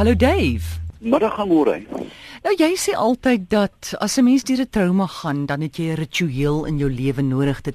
Hallo 0.00 0.16
Dave. 0.16 0.80
Middag 0.98 1.34
amore. 1.42 1.74
Nou 2.40 2.52
jy 2.56 2.70
sê 2.80 2.94
altyd 2.96 3.42
dat 3.52 3.90
as 4.00 4.16
'n 4.16 4.24
mens 4.24 4.44
deur 4.48 4.62
'n 4.64 4.70
trauma 4.70 5.06
gaan, 5.06 5.44
dan 5.46 5.60
het 5.60 5.76
jy 5.76 5.92
'n 5.92 6.00
ritueel 6.00 6.64
in 6.64 6.78
jou 6.78 6.90
lewe 6.90 7.22
nodig. 7.22 7.60
Dit 7.60 7.74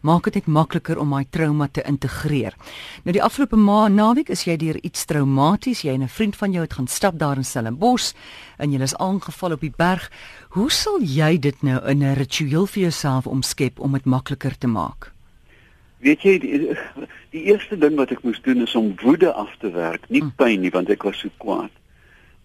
maak 0.00 0.24
dit 0.24 0.34
net 0.34 0.46
makliker 0.46 0.98
om 0.98 1.10
daai 1.10 1.26
trauma 1.30 1.68
te 1.68 1.82
integreer. 1.82 2.54
Nou 3.04 3.12
die 3.12 3.22
afgelope 3.22 3.56
maand 3.56 3.94
naweek 3.94 4.28
is 4.28 4.44
jy 4.44 4.56
deur 4.56 4.78
iets 4.82 5.04
traumaties. 5.04 5.82
Jy 5.82 5.92
en 5.92 6.02
'n 6.02 6.08
vriend 6.08 6.36
van 6.36 6.52
jou 6.52 6.62
het 6.62 6.72
gaan 6.72 6.88
stap 6.88 7.18
daar 7.18 7.36
in 7.36 7.44
Stellenbosch 7.44 8.12
en 8.56 8.70
julle 8.70 8.84
is 8.84 8.96
aangeval 8.96 9.52
op 9.52 9.60
die 9.60 9.74
berg. 9.76 10.10
Hoe 10.48 10.70
sal 10.70 11.02
jy 11.02 11.38
dit 11.38 11.62
nou 11.62 11.88
in 11.88 12.02
'n 12.02 12.14
ritueel 12.14 12.66
vir 12.66 12.82
jouself 12.82 13.26
omskep 13.26 13.78
om 13.80 13.92
dit 13.92 14.04
makliker 14.04 14.58
te 14.58 14.66
maak? 14.66 15.15
Weet 16.06 16.22
jy 16.22 16.38
die, 16.38 16.60
die 17.34 17.42
eerste 17.50 17.78
ding 17.78 17.96
wat 17.98 18.12
ek 18.14 18.22
moes 18.22 18.38
doen 18.44 18.62
is 18.62 18.74
om 18.78 18.94
woede 19.02 19.32
af 19.32 19.50
te 19.58 19.70
werk, 19.74 20.06
nie 20.08 20.22
hm. 20.22 20.34
pyn 20.38 20.60
nie 20.62 20.70
want 20.74 20.90
ek 20.94 21.02
was 21.08 21.18
so 21.24 21.32
kwaad. 21.42 21.72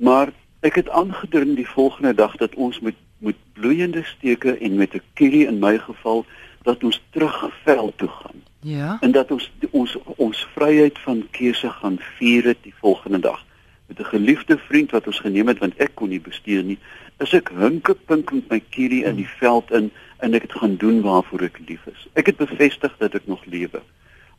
Maar 0.02 0.34
ek 0.66 0.82
het 0.82 0.90
aangedring 0.90 1.56
die 1.58 1.70
volgende 1.70 2.14
dag 2.18 2.38
dat 2.42 2.58
ons 2.58 2.80
met 2.82 2.98
met 3.22 3.38
bloeiende 3.54 4.02
steke 4.04 4.58
en 4.58 4.76
met 4.76 4.94
'n 4.94 5.02
kierie 5.14 5.46
in 5.48 5.60
my 5.60 5.78
geval 5.78 6.26
dat 6.62 6.84
ons 6.84 7.02
terug 7.10 7.50
veld 7.64 7.98
toe 7.98 8.08
gaan. 8.08 8.40
Ja. 8.60 8.98
En 9.02 9.12
dat 9.12 9.32
ons 9.32 9.52
ons 9.70 9.98
ons 10.16 10.48
vryheid 10.56 11.00
van 11.00 11.28
keuse 11.32 11.70
gaan 11.70 11.98
vier 12.18 12.44
het 12.44 12.58
die 12.62 12.74
volgende 12.80 13.20
dag 13.20 13.46
met 13.88 14.00
'n 14.00 14.10
geliefde 14.10 14.58
vriend 14.58 14.92
wat 14.92 15.08
ons 15.08 15.20
geneem 15.20 15.48
het 15.48 15.60
want 15.60 15.78
ek 15.78 15.92
kon 15.94 16.10
nie 16.10 16.22
bestuur 16.22 16.64
nie. 16.64 16.80
Is 17.18 17.34
ek 17.34 17.50
hinke 17.50 17.96
pink 18.06 18.32
met 18.32 18.50
my 18.50 18.64
kierie 18.70 19.04
in 19.04 19.16
die 19.16 19.30
veld 19.40 19.72
in 19.72 19.92
en 20.22 20.38
ek 20.38 20.48
het 20.48 20.58
gaan 20.62 20.76
doen 20.82 21.02
waarvoor 21.02 21.50
ek 21.50 21.60
lief 21.68 21.86
is. 21.90 22.08
Ek 22.14 22.30
het 22.32 22.38
bevestig 22.38 22.94
dat 22.98 23.16
ek 23.18 23.28
nog 23.30 23.46
lewe. 23.46 23.82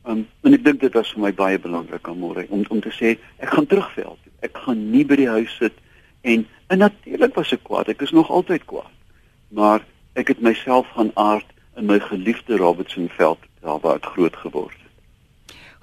Um, 0.07 0.25
en 0.43 0.55
ek 0.55 0.63
dink 0.63 0.81
dit 0.83 0.93
was 0.95 1.11
vir 1.15 1.27
my 1.27 1.33
baie 1.35 1.59
belangrik 1.59 2.07
om 2.11 2.23
om 2.23 2.63
om 2.67 2.81
te 2.83 2.91
sê 2.91 3.15
ek 3.39 3.53
gaan 3.55 3.67
terugveld 3.71 4.19
ek 4.43 4.59
gaan 4.65 4.89
nie 4.91 5.05
by 5.07 5.17
die 5.19 5.31
huis 5.31 5.55
sit 5.59 5.79
en 6.21 6.45
en 6.71 6.79
natuurlik 6.81 7.35
was 7.37 7.51
ek 7.53 7.61
kwaad. 7.67 7.89
Ek 7.91 8.01
is 8.01 8.13
nog 8.15 8.31
altyd 8.33 8.63
kwaad. 8.65 8.93
Maar 9.53 9.83
ek 10.17 10.31
het 10.33 10.39
myself 10.41 10.87
gaan 10.95 11.11
aard 11.19 11.45
in 11.77 11.85
my 11.85 11.99
geliefde 12.01 12.57
Robertsonveld 12.57 13.43
daar 13.61 13.79
waar 13.83 13.99
ek 13.99 14.09
groot 14.15 14.35
geword 14.41 14.73
het. 14.73 14.82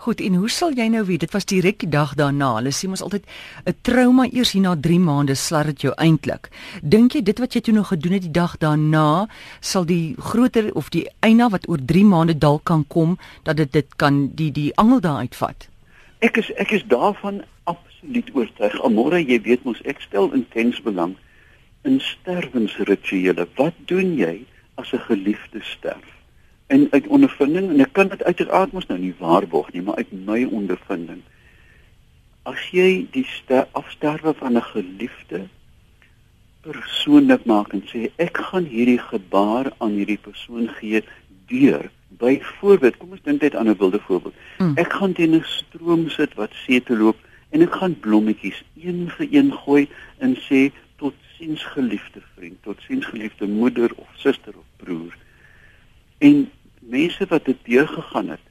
Goed, 0.01 0.21
en 0.25 0.35
hoe 0.41 0.49
sal 0.49 0.73
jy 0.73 0.87
nou 0.89 1.03
weet? 1.05 1.21
Dit 1.27 1.35
was 1.37 1.45
direk 1.45 1.83
die 1.83 1.91
dag 1.93 2.15
daarna. 2.17 2.55
Hulle 2.57 2.71
sê 2.73 2.89
mos 2.89 3.03
altyd 3.05 3.27
'n 3.69 3.75
trauma 3.85 4.25
eers 4.33 4.53
hier 4.53 4.63
na 4.63 4.73
3 4.75 4.99
maande 4.99 5.35
slat 5.35 5.67
dit 5.67 5.81
jou 5.81 5.93
eintlik. 5.97 6.49
Dink 6.83 7.13
jy 7.13 7.23
dit 7.23 7.39
wat 7.39 7.53
jy 7.53 7.61
toe 7.61 7.75
nog 7.75 7.89
gedoen 7.89 8.13
het 8.13 8.23
die 8.23 8.31
dag 8.31 8.57
daarna 8.59 9.29
sal 9.61 9.85
die 9.85 10.15
groter 10.19 10.73
of 10.75 10.89
die 10.89 11.05
eina 11.21 11.51
wat 11.51 11.69
oor 11.69 11.79
3 11.85 12.05
maande 12.05 12.39
dalk 12.39 12.65
kan 12.65 12.87
kom 12.89 13.19
dat 13.43 13.57
dit 13.57 13.73
dit 13.73 13.97
kan 13.97 14.31
die 14.35 14.51
die 14.53 14.73
angel 14.77 15.01
daar 15.01 15.19
uitvat? 15.19 15.69
Ek 16.21 16.37
is 16.37 16.51
ek 16.57 16.71
is 16.71 16.85
daarvan 16.89 17.45
absoluut 17.65 18.31
oortuig. 18.33 18.83
Amore, 18.83 19.21
jy 19.25 19.41
weet 19.43 19.65
mos 19.65 19.83
ek 19.85 20.01
stel 20.01 20.33
intens 20.33 20.81
belang 20.81 21.17
in 21.85 22.01
sterwensrituele. 22.01 23.49
Wat 23.57 23.75
doen 23.85 24.17
jy 24.17 24.47
as 24.77 24.93
'n 24.93 24.99
geliefde 24.99 25.61
sterf? 25.61 26.20
En 26.71 26.87
uit 26.91 27.07
ondervinding 27.07 27.71
en 27.73 27.83
ek 27.83 27.93
kan 27.99 28.11
dit 28.13 28.23
uiteraard 28.23 28.73
mos 28.73 28.87
nou 28.87 28.99
nie 29.01 29.15
waarborg 29.19 29.73
nie, 29.75 29.83
maar 29.83 29.99
uit 29.99 30.13
my 30.27 30.45
ondervinding 30.47 31.23
as 32.49 32.61
jy 32.73 33.07
die 33.13 33.27
afsterwe 33.77 34.33
van 34.35 34.57
'n 34.57 34.69
geliefde 34.73 35.41
persoonlik 36.63 37.45
maak 37.45 37.73
en 37.73 37.83
sê 37.93 38.11
ek 38.17 38.37
gaan 38.51 38.65
hierdie 38.65 38.99
gebaar 38.99 39.73
aan 39.79 39.97
hierdie 40.01 40.19
persoon 40.19 40.69
gee 40.81 41.03
deur 41.49 41.91
byvoorbeeld 42.09 42.97
kom 42.97 43.11
ons 43.11 43.23
dink 43.23 43.43
net 43.43 43.55
aan 43.55 43.69
'n 43.69 43.77
wilde 43.77 44.01
voorbeeld 44.01 44.35
mm. 44.59 44.77
ek 44.77 44.93
gaan 44.93 45.13
teen 45.13 45.35
'n 45.35 45.45
stroom 45.45 46.09
sit 46.09 46.35
wat 46.35 46.53
see 46.65 46.83
toe 46.83 46.97
loop 46.97 47.19
en 47.51 47.63
ek 47.63 47.75
gaan 47.75 48.01
blommetjies 48.01 48.63
een 48.77 49.11
vir 49.17 49.27
een 49.31 49.53
gooi 49.53 49.89
en 50.19 50.37
sê 50.37 50.71
tot 50.97 51.15
siens 51.37 51.65
geliefde 51.65 52.21
vriend, 52.37 52.63
tot 52.63 52.81
siens 52.87 53.07
geliefde 53.07 53.47
moeder 53.47 53.91
of 53.97 54.09
suster 54.15 54.55
of 54.57 54.69
broer. 54.77 55.17
En 56.19 56.51
mense 56.81 57.27
wat 57.29 57.45
dit 57.45 57.57
deurgegaan 57.65 58.29
het, 58.29 58.47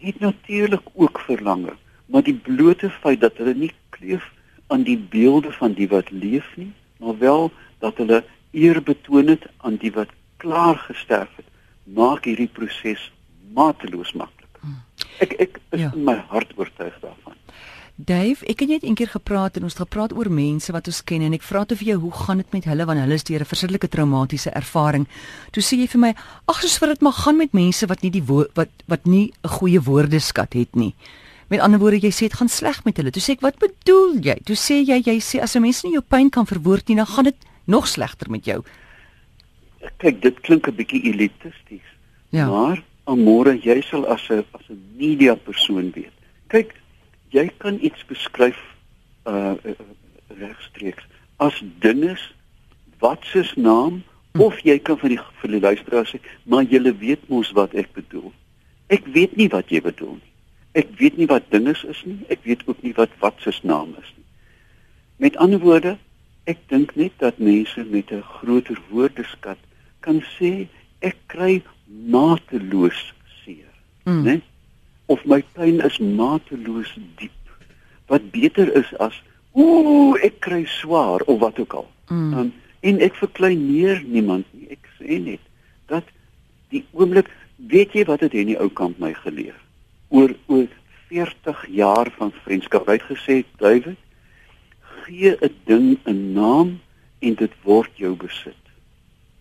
het 0.00 0.20
natuurlik 0.20 0.82
ook 0.94 1.20
verlange, 1.20 1.74
maar 2.06 2.22
die 2.22 2.34
blote 2.34 2.90
feit 2.90 3.20
dat 3.20 3.36
hulle 3.36 3.54
nie 3.54 3.72
kleef 3.90 4.32
aan 4.66 4.82
die 4.82 4.98
beelde 4.98 5.52
van 5.52 5.72
die 5.72 5.88
wat 5.88 6.10
leef 6.10 6.46
nie, 6.56 6.72
maar 6.98 7.18
wel 7.18 7.50
dat 7.78 7.96
hulle 7.96 8.24
eer 8.50 8.82
betoon 8.82 9.26
het 9.26 9.46
aan 9.56 9.76
die 9.76 9.92
wat 9.92 10.12
klaar 10.36 10.76
gesterf 10.76 11.30
het, 11.36 11.48
maak 11.84 12.24
hierdie 12.24 12.50
proses 12.52 13.10
mateloos 13.54 14.12
maklik. 14.12 14.60
Hmm. 14.60 14.80
Ek 15.24 15.32
ek 15.40 15.60
is 15.70 15.80
ja. 15.80 15.92
in 15.94 16.04
my 16.04 16.16
hart 16.30 16.52
oortuig 16.56 16.94
daarvan. 17.00 17.36
Dave, 17.96 18.44
ek 18.44 18.60
het 18.60 18.68
net 18.68 18.82
eendag 18.84 19.14
gepraat 19.14 19.54
en 19.56 19.64
ons 19.64 19.72
het 19.72 19.80
gepraat 19.80 20.12
oor 20.12 20.28
mense 20.28 20.72
wat 20.72 20.88
ons 20.90 20.98
ken 21.08 21.22
en 21.24 21.32
ek 21.32 21.44
vra 21.48 21.62
te 21.64 21.78
vir 21.80 21.94
jou 21.94 22.00
hoe 22.02 22.10
gaan 22.12 22.42
dit 22.42 22.50
met 22.52 22.66
hulle 22.68 22.84
wanneer 22.84 23.08
hulle 23.08 23.24
deur 23.24 23.40
'n 23.40 23.48
verskriklike 23.48 23.88
traumatiese 23.88 24.50
ervaring. 24.52 25.06
Toe 25.52 25.62
sê 25.62 25.80
jy 25.80 25.86
vir 25.88 26.00
my, 26.00 26.14
ag 26.46 26.60
soos 26.60 26.76
vir 26.78 26.88
dit 26.88 27.00
maar 27.00 27.16
gaan 27.16 27.36
met 27.38 27.52
mense 27.54 27.86
wat 27.86 28.02
nie 28.02 28.10
die 28.10 28.22
wat 28.22 28.68
wat 28.86 29.06
nie 29.06 29.32
'n 29.42 29.48
goeie 29.48 29.80
woordeskat 29.80 30.52
het 30.52 30.76
nie. 30.76 30.94
Met 31.48 31.60
ander 31.60 31.78
woorde, 31.78 32.00
jy 32.00 32.10
sê 32.10 32.28
dit 32.28 32.34
gaan 32.34 32.48
sleg 32.48 32.84
met 32.84 32.96
hulle. 32.96 33.10
Toe 33.10 33.22
sê 33.22 33.30
ek, 33.30 33.40
wat 33.40 33.58
bedoel 33.58 34.20
jy? 34.20 34.36
Toe 34.44 34.56
sê 34.56 34.84
jy 34.84 35.00
jy 35.00 35.18
sê 35.18 35.40
as 35.40 35.56
'n 35.56 35.62
mens 35.62 35.82
nie 35.82 35.92
jou 35.92 36.02
pyn 36.02 36.28
kan 36.30 36.46
verwoord 36.46 36.88
nie, 36.88 36.96
dan 36.96 37.06
gaan 37.06 37.24
dit 37.24 37.36
nog 37.64 37.88
slegter 37.88 38.30
met 38.30 38.44
jou. 38.44 38.62
Kyk, 39.98 40.20
dit 40.20 40.40
klink 40.40 40.68
'n 40.68 40.76
bietjie 40.76 41.02
elitisties. 41.02 41.86
Ja. 42.30 42.46
Maar 42.46 42.82
môre 43.06 43.56
jy 43.56 43.80
sal 43.80 44.06
as 44.06 44.28
'n 44.28 44.44
as 44.52 44.68
'n 44.68 44.80
media 44.98 45.34
persoon 45.34 45.90
weet. 45.94 46.12
Kyk, 46.48 46.74
jy 47.36 47.46
kan 47.62 47.78
iets 47.84 48.04
beskryf 48.08 48.58
uh 49.28 49.54
regstreeks 50.40 51.04
as 51.36 51.62
dinges 51.84 52.22
wat 52.98 53.24
se 53.24 53.44
naam 53.56 54.02
hm. 54.32 54.40
of 54.40 54.58
jy 54.64 54.78
kan 54.78 54.98
vir 55.00 55.16
die 55.16 55.20
vir 55.42 55.54
die 55.56 55.62
luisteraar 55.64 56.08
sê 56.08 56.20
maar 56.44 56.64
jy 56.64 56.80
weet 57.00 57.28
mos 57.28 57.52
wat 57.56 57.74
ek 57.74 57.92
bedoel. 57.96 58.32
Ek 58.88 59.06
weet 59.12 59.36
nie 59.36 59.48
wat 59.52 59.70
jy 59.70 59.82
bedoel 59.82 60.16
nie. 60.18 60.32
Ek 60.76 60.92
weet 61.00 61.16
nie 61.16 61.28
wat 61.28 61.48
dinges 61.50 61.82
is 61.88 62.02
nie. 62.06 62.20
Ek 62.28 62.44
weet 62.44 62.62
ook 62.66 62.82
nie 62.84 62.94
wat 62.96 63.12
wat 63.20 63.40
se 63.42 63.52
naam 63.62 63.94
is 64.00 64.10
nie. 64.16 64.26
Met 65.26 65.36
ander 65.42 65.60
woorde 65.60 65.96
ek 66.46 66.60
dink 66.70 66.94
net 66.96 67.16
dat 67.18 67.38
mense 67.38 67.84
met 67.90 68.12
'n 68.12 68.22
groter 68.22 68.78
woordeskat 68.90 69.58
kan 70.00 70.22
sê 70.38 70.68
ek 71.00 71.16
kry 71.26 71.62
mateloos 71.86 73.14
seer. 73.42 73.72
Mm. 74.04 74.22
né 74.22 74.40
of 75.06 75.24
my 75.24 75.42
pyn 75.54 75.80
is 75.86 75.98
mateloos 75.98 76.92
diep 77.18 77.32
wat 78.06 78.30
beter 78.30 78.70
is 78.78 78.90
as 79.02 79.14
ooh 79.52 80.16
ek 80.22 80.40
kry 80.46 80.64
swaar 80.68 81.24
of 81.26 81.40
wat 81.40 81.58
ook 81.58 81.72
al. 81.72 81.88
Mm. 82.08 82.32
Um, 82.38 82.52
en 82.80 83.00
ek 83.02 83.18
verkleineer 83.18 84.02
niemand 84.06 84.46
nie. 84.52 84.68
Ek 84.76 84.90
sê 84.98 85.18
net 85.22 85.42
dat 85.90 86.06
die 86.74 86.84
oomblik 86.92 87.30
weet 87.56 87.94
jy 87.96 88.04
wat 88.06 88.22
het 88.26 88.34
hy 88.34 88.44
in 88.44 88.52
die 88.54 88.60
ou 88.60 88.68
kamp 88.68 88.98
my 89.02 89.14
geleer 89.22 89.56
oor 90.14 90.34
oor 90.46 90.66
40 91.08 91.62
jaar 91.70 92.10
van 92.18 92.34
vriendskap 92.44 92.88
uitgesê 92.90 93.42
David 93.62 93.98
gee 95.06 95.36
'n 95.40 95.54
ding 95.66 95.98
'n 96.04 96.32
naam 96.34 96.80
en 97.18 97.34
dit 97.34 97.52
word 97.62 97.90
jou 97.94 98.14
besit. 98.16 98.62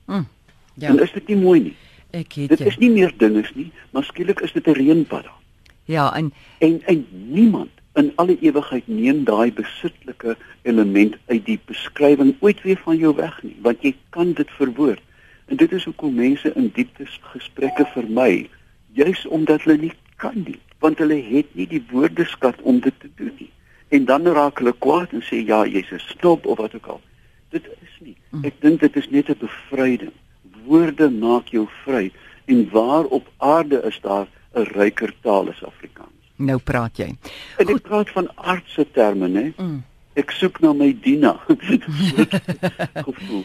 Mm. 0.05 0.27
Ja. 0.75 0.89
En 0.89 0.99
is 0.99 1.11
dit 1.11 1.27
nie 1.27 1.37
mooi 1.37 1.59
nie? 1.59 1.75
Ek 2.11 2.33
het 2.33 2.49
dit 2.49 2.59
is 2.59 2.77
nie 2.77 2.89
meer 2.89 3.13
dinges 3.17 3.51
nie, 3.55 3.71
maar 3.91 4.03
skielik 4.03 4.39
is 4.39 4.51
dit 4.51 4.67
'n 4.67 4.71
reënpad. 4.71 5.25
Ja, 5.85 6.16
en 6.16 6.34
en 6.57 6.81
en 6.85 7.07
niemand 7.12 7.69
in 7.94 8.12
alle 8.16 8.38
ewigheid 8.40 8.88
neem 8.88 9.23
daai 9.23 9.53
besitlike 9.53 10.35
element 10.62 11.16
uit 11.25 11.46
die 11.46 11.59
beskrywing 11.66 12.35
ooit 12.40 12.62
weer 12.62 12.79
van 12.84 12.97
jou 12.97 13.16
weg 13.16 13.38
nie, 13.44 13.56
want 13.62 13.81
jy 13.85 13.94
kan 14.09 14.34
dit 14.34 14.51
verwoord. 14.57 15.01
En 15.45 15.62
dit 15.62 15.72
is 15.72 15.85
hoekom 15.85 16.16
mense 16.18 16.51
in 16.56 16.72
diepte 16.74 17.06
gesprekke 17.31 17.85
vermy, 17.94 18.50
juis 18.97 19.25
omdat 19.25 19.63
hulle 19.63 19.78
nie 19.78 19.94
kan 20.18 20.35
nie, 20.41 20.59
want 20.84 21.00
hulle 21.00 21.22
het 21.29 21.53
nie 21.53 21.68
die 21.69 21.84
woordeskat 21.91 22.62
om 22.62 22.81
dit 22.81 23.00
te 23.00 23.09
doen 23.16 23.34
nie. 23.40 23.51
En 23.94 24.06
dan 24.09 24.28
raak 24.28 24.59
hulle 24.59 24.74
kwaad 24.74 25.13
en 25.13 25.22
sê 25.24 25.44
ja, 25.45 25.63
jy's 25.66 25.91
'n 25.91 26.01
stop 26.09 26.45
of 26.45 26.57
wat 26.57 26.75
ook 26.75 26.88
al. 26.88 27.01
Dit 27.50 27.68
is 27.81 27.98
nie. 28.00 28.18
Mm. 28.31 28.44
Ek 28.44 28.62
dink 28.62 28.80
dit 28.80 28.95
is 28.95 29.09
net 29.09 29.30
'n 29.30 29.38
bevryding. 29.39 30.12
Woorde 30.65 31.09
maak 31.09 31.48
jou 31.48 31.68
vry 31.83 32.12
en 32.45 32.69
waar 32.69 33.06
op 33.06 33.30
aarde 33.38 33.81
is 33.86 34.00
daar 34.01 34.27
'n 34.56 34.68
ryker 34.75 35.13
taal 35.22 35.50
as 35.50 35.63
Afrikaans. 35.63 36.12
Nou 36.36 36.57
praat 36.60 36.98
jy. 36.98 37.16
En 37.57 37.68
ek 37.72 37.81
praat 37.81 38.10
van 38.10 38.30
aardse 38.36 38.86
terme, 38.92 39.28
né? 39.28 39.54
Mm. 39.57 39.84
Ek 40.16 40.31
soek 40.31 40.60
na 40.63 40.74
my 40.74 40.92
Dina. 41.04 41.36
Gevoel. 43.07 43.44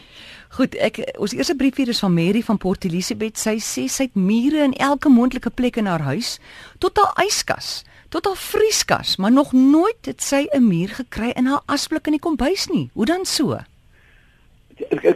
Goed, 0.51 0.75
ek 0.83 0.99
ons 1.15 1.31
eerste 1.31 1.55
brief 1.55 1.77
hier 1.79 1.91
is 1.91 2.01
van 2.03 2.13
Mary 2.15 2.41
van 2.43 2.59
Port 2.59 2.83
Elizabeth. 2.87 3.39
Sy 3.39 3.55
sê 3.63 3.85
sy 3.87 4.09
het 4.09 4.19
mure 4.19 4.63
in 4.63 4.75
elke 4.75 5.11
moontlike 5.11 5.51
plek 5.55 5.79
in 5.79 5.87
haar 5.87 6.03
huis, 6.03 6.39
tot 6.83 6.99
haar 6.99 7.15
yskas, 7.23 7.85
tot 8.11 8.27
haar 8.27 8.39
vrieskas, 8.39 9.15
maar 9.15 9.31
nog 9.31 9.53
nooit 9.55 10.11
het 10.11 10.19
sy 10.23 10.47
'n 10.51 10.67
muur 10.67 10.91
gekry 10.99 11.31
in 11.35 11.47
haar 11.47 11.63
asblik 11.67 12.07
in 12.07 12.19
die 12.19 12.25
kombuis 12.27 12.67
nie. 12.67 12.89
Hoe 12.93 13.05
dan 13.05 13.25
so? 13.25 13.59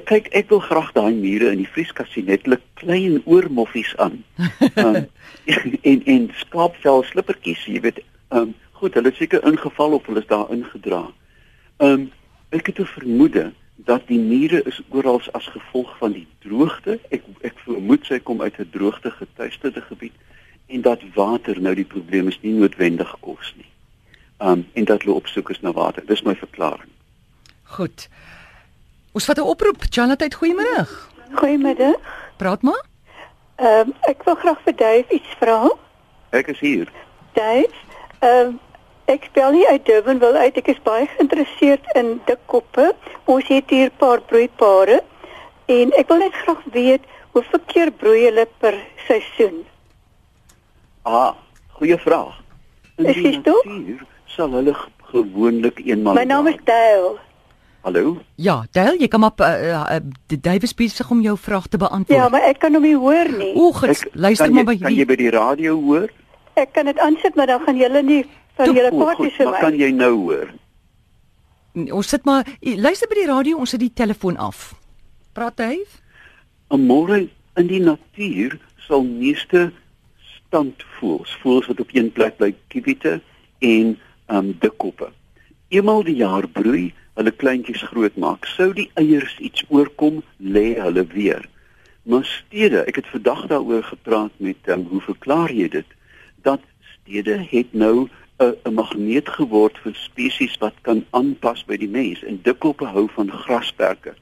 Kyk 0.05 0.27
ek 0.33 0.49
wil 0.49 0.59
graag 0.59 0.91
daai 0.93 1.13
mure 1.13 1.51
in 1.51 1.61
die 1.63 1.69
vrieskassinetlik 1.69 2.61
klein 2.81 3.21
oormoffies 3.25 3.95
aan. 3.97 4.23
Um, 4.75 5.05
en 5.91 6.05
en 6.05 6.29
skaapvel 6.41 7.03
slippertjies, 7.03 7.65
jy 7.65 7.81
weet, 7.81 8.01
um, 8.29 8.53
goed, 8.79 8.93
hulle 8.93 9.13
seker 9.15 9.45
ingeval 9.47 9.97
of 9.97 10.05
hulle 10.09 10.23
is 10.23 10.31
daar 10.31 10.51
ingedra. 10.53 11.05
Ehm 11.77 11.91
um, 11.91 12.11
ek 12.55 12.67
het 12.71 12.79
'n 12.79 12.85
vermoede 12.87 13.51
dat 13.75 14.07
die 14.07 14.19
niere 14.19 14.61
is 14.63 14.81
oral 14.89 15.21
as 15.31 15.47
gevolg 15.47 15.97
van 15.97 16.11
die 16.11 16.27
droogte. 16.39 16.99
Ek 17.09 17.23
ek 17.41 17.57
vermoed 17.65 18.05
sy 18.05 18.19
kom 18.19 18.41
uit 18.41 18.59
'n 18.59 18.69
droogte 18.71 19.11
getuisterde 19.11 19.81
gebied 19.81 20.13
en 20.67 20.81
dat 20.81 21.01
water 21.13 21.61
nou 21.61 21.75
die 21.75 21.85
probleem 21.85 22.27
is, 22.27 22.39
nie 22.41 22.53
noodwendig 22.53 23.15
kos 23.19 23.53
nie. 23.57 23.69
Um 24.39 24.65
en 24.73 24.85
dat 24.85 25.01
hulle 25.01 25.15
op 25.15 25.27
soek 25.27 25.49
is 25.49 25.61
na 25.61 25.71
water. 25.71 26.05
Dis 26.05 26.21
my 26.21 26.35
verklaring. 26.35 26.89
Goed. 27.63 28.09
Ons 29.15 29.25
vat 29.25 29.37
'n 29.39 29.47
oproep. 29.47 29.87
Janette, 29.89 30.27
goeiemôre. 30.39 30.87
Goeiemiddag. 31.39 31.95
Praat 32.37 32.61
maar. 32.61 32.83
Ehm 33.55 33.87
um, 33.87 33.93
ek 34.01 34.23
wil 34.23 34.35
graag 34.35 34.59
vir 34.65 34.75
Dave 34.75 35.13
iets 35.13 35.35
vra. 35.39 35.71
Ek 36.29 36.47
is 36.47 36.59
hier. 36.59 36.91
Dave, 37.33 37.71
ehm 38.19 38.47
um, 38.47 38.59
Ek 39.05 39.27
spel 39.29 39.51
nie 39.53 39.67
uit 39.69 39.85
Durban 39.85 40.17
wil 40.19 40.33
uit. 40.33 40.55
Ek 40.57 40.67
is 40.67 40.81
baie 40.81 41.05
geïnteresseerd 41.05 41.91
in 41.93 42.21
dikkoppe. 42.25 42.87
Ons 43.29 43.47
het 43.47 43.69
hier 43.69 43.91
'n 43.91 43.97
paar 44.01 44.21
broeipare 44.21 45.03
en 45.65 45.93
ek 45.93 46.07
wil 46.07 46.17
net 46.17 46.33
graag 46.33 46.63
weet 46.73 47.03
hoe 47.31 47.43
verkeer 47.43 47.91
broei 47.91 48.25
hulle 48.25 48.47
per 48.57 48.73
seisoen. 49.07 49.65
Ah, 51.03 51.33
goeie 51.77 51.97
vraag. 51.97 52.41
In 52.97 53.05
is 53.05 53.21
dit 53.21 53.43
toe? 53.43 53.61
Sal 54.25 54.49
hulle 54.49 54.75
gewoonlik 55.11 55.79
eenmal 55.85 56.13
My 56.13 56.23
naam 56.23 56.47
is 56.47 56.57
Dale. 56.63 57.19
Hallo? 57.85 58.17
Ja, 58.41 58.63
Dale, 58.73 58.97
jy 58.97 59.05
kom 59.13 59.27
op 59.27 59.41
uh, 59.45 59.47
uh, 59.77 59.97
die 60.31 60.39
Davies 60.41 60.71
besig 60.73 61.09
om 61.13 61.19
jou 61.21 61.35
vraag 61.37 61.67
te 61.69 61.77
beantwoord. 61.77 62.17
Ja, 62.17 62.29
maar 62.33 62.47
ek 62.49 62.57
kan 62.63 62.73
hom 62.73 62.81
nie 62.81 62.95
hoor 62.97 63.29
nie. 63.29 63.51
Oek, 63.61 63.83
luister 64.17 64.49
maar 64.49 64.65
by 64.65 64.73
Kan 64.81 64.95
jy 64.97 65.05
by 65.05 65.17
die 65.19 65.29
radio 65.35 65.75
hoor? 65.83 66.09
Ek 66.57 66.71
kan 66.73 66.89
dit 66.89 66.97
aansit, 66.97 67.37
maar 67.37 67.51
dan 67.51 67.61
gaan 67.61 67.77
julle 67.77 68.01
nie 68.07 68.23
vir 68.57 68.73
julle 68.73 68.89
vir 68.89 69.03
my. 69.03 69.29
Wat 69.37 69.59
kan 69.67 69.77
jy 69.77 69.91
nou 69.93 70.09
hoor? 70.23 70.49
Ons 71.99 72.09
sit 72.09 72.25
maar 72.25 72.49
luister 72.87 73.11
by 73.11 73.19
die 73.19 73.29
radio, 73.29 73.61
ons 73.61 73.75
sit 73.75 73.85
die 73.85 73.93
telefoon 73.93 74.41
af. 74.41 74.71
Praat 75.37 75.61
hy? 75.61 75.77
Môre 76.73 77.21
in 77.61 77.69
die 77.69 77.83
natuur 77.85 78.57
sal 78.87 79.05
meeste 79.05 79.67
standvoels, 80.33 81.37
voels 81.45 81.69
wat 81.69 81.85
op 81.85 81.93
een 81.93 82.09
plek 82.17 82.41
bly, 82.41 82.55
kiwite 82.73 83.19
en 83.61 83.93
um 84.33 84.53
dikkoppe. 84.57 85.13
Eenmal 85.69 86.01
die 86.09 86.17
jaar 86.25 86.49
broei, 86.49 86.95
hulle 87.15 87.31
kleintjies 87.31 87.83
groot 87.91 88.15
maak. 88.19 88.45
Sou 88.45 88.73
die 88.73 88.89
eiers 88.99 89.37
iets 89.39 89.63
oorkom, 89.69 90.21
lê 90.37 90.75
hulle 90.79 91.05
weer. 91.13 91.47
Maar 92.05 92.25
stede, 92.25 92.83
ek 92.85 93.01
het 93.01 93.07
vandag 93.09 93.47
daaroor 93.49 93.83
gepraat 93.83 94.33
met 94.37 94.69
um, 94.69 94.85
hoe 94.91 95.01
verklaar 95.01 95.51
jy 95.51 95.69
dit 95.79 95.95
dat 96.45 96.61
stede 96.91 97.39
het 97.49 97.73
nou 97.73 98.07
'n 98.37 98.73
magneet 98.73 99.29
geword 99.29 99.77
vir 99.83 99.95
spesies 99.95 100.57
wat 100.59 100.75
kan 100.81 101.05
aanpas 101.09 101.63
by 101.65 101.77
die 101.77 101.89
mens 101.89 102.23
en 102.23 102.39
dikkoppe 102.43 102.85
hou 102.85 103.07
van 103.15 103.31
grasperke. 103.31 104.13